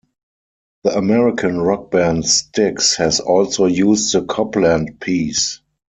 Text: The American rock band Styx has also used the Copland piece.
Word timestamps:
The 0.83 0.97
American 0.97 1.59
rock 1.61 1.91
band 1.91 2.25
Styx 2.25 2.95
has 2.95 3.19
also 3.19 3.67
used 3.67 4.11
the 4.15 4.23
Copland 4.25 4.99
piece. 4.99 5.61